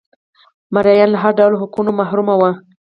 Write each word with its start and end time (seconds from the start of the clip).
مریان 0.73 1.09
له 1.11 1.17
هر 1.23 1.33
ډول 1.39 1.53
حقونو 1.61 1.91
محروم 1.99 2.27
وو. 2.37 2.51